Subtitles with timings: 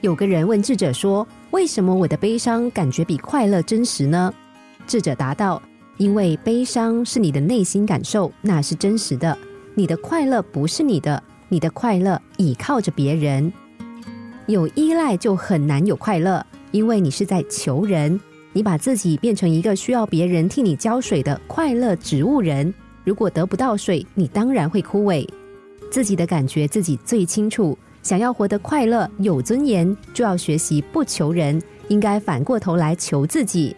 [0.00, 4.32] 有个人问智者说：“为什么我的悲伤感觉比快乐真实呢？”
[4.86, 5.60] 智者答道
[5.98, 9.36] ：“因为悲伤是你的内心感受，那是真实的；
[9.74, 13.52] 你的快乐不是你的，你的快乐倚靠着别人。
[14.46, 18.18] 有依赖就很难有快乐，因为你是在求人，
[18.54, 22.72] 你把自己变成一个需要别人替你浇水的快乐植物人。
[23.04, 25.28] 如果得不到水，你当然会枯萎。
[25.90, 33.74] 自己的感觉自己最清楚。”想要活得快乐、有尊严，就要学习不求人，应该反过头来求自己。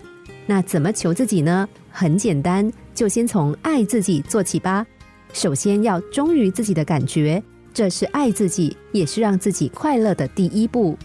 [0.47, 1.69] 那怎么求自己呢？
[1.91, 4.87] 很简单，就先从爱自己做起吧。
[5.33, 10.97] 首先要忠于自己的感觉，这是爱自己，也是让自己快乐的第一步。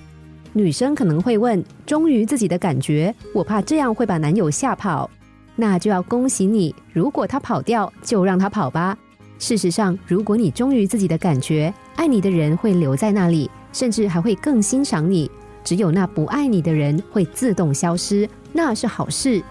[0.54, 5.10] 女生可能会问：忠于自己的感觉，我怕这样会把男友吓跑。
[5.56, 8.98] 那就要恭喜你，如果他跑掉，就让他跑吧。
[9.40, 15.30] 事实上，如果你忠于自己的感觉，爱你的人会留在那里，甚至还会更欣赏你。
[15.64, 19.44] 只有那不爱你的人会自动消失，那是好事。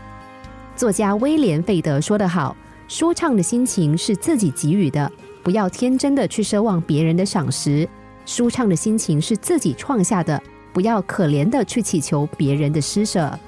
[0.74, 2.56] 作家威廉·费德说得好
[2.88, 5.10] ：“舒畅的心情是自己给予的，
[5.42, 7.86] 不要天真的去奢望别人的赏识；
[8.24, 13.38] 舒畅的心情是自己创下的，不要可怜的去祈求别人的施舍。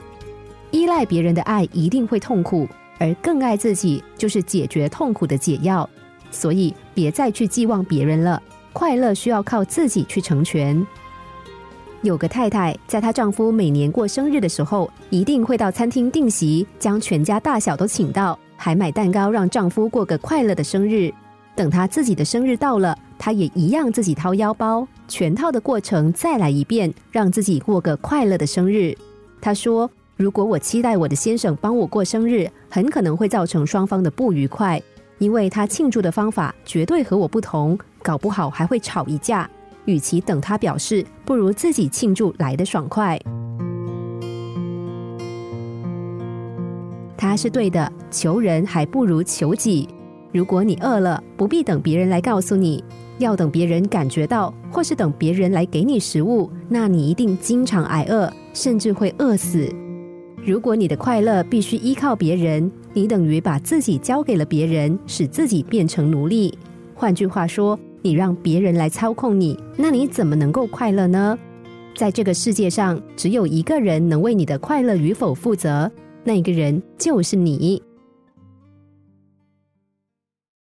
[0.71, 5.89] 依赖别人的爱一定会痛苦，而更爱自己就是解决痛苦的解药。”
[6.31, 8.43] 所以，别再去寄望别人了。
[8.73, 10.87] 快乐需要靠自己去成全。
[12.03, 21.13] 有个太太，在她丈夫每年过生日的时候，一定会到餐厅订席，将全家大小都请到，还买蛋糕让丈夫过个快乐的生日。
[21.57, 28.97] 等她自己的生日到了，她也一样自己掏腰包，全套的过程再来一遍，让自己过个快乐的生日。
[29.41, 34.81] 她说：“如果我期待我的先生帮我过生日，很可能会造成双方的不愉快。”
[35.19, 39.49] 因为他庆祝的方法绝对和我不同，搞不好还会吵一架。
[39.85, 43.19] 与其等他表示，不如自己庆祝来的爽快。
[47.17, 49.89] 他是对的，求人还不如求己。
[50.31, 52.85] 如果你饿了，不必等别人来告诉你，
[53.19, 59.69] 要等别人感觉到，或是等别人来给你食物，那你一定经常挨饿，甚至会饿死。
[60.45, 66.53] 如果你的快乐必须依靠别人，你等于把自己交给了别人，使自己变成奴隶。
[66.97, 71.39] 换句话说，你让别人来操控你，那你怎么能够快乐呢？
[71.95, 75.89] 在这个世界上，只有一个人能为你的快乐与否负责，
[76.25, 77.81] 那个人就是你。